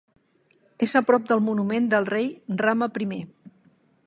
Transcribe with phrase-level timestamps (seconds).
[0.87, 2.33] És a prop del "Monument del rei
[2.65, 3.25] Rama Primer".